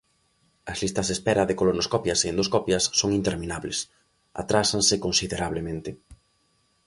As 0.71 0.77
listas 0.83 1.07
de 1.07 1.15
espera 1.17 1.47
de 1.49 1.57
colonoscopias 1.59 2.19
e 2.21 2.27
endoscopias 2.33 2.83
son 2.99 3.09
interminables; 3.19 3.77
atrásanse 4.41 4.95
considerablemente. 5.05 5.89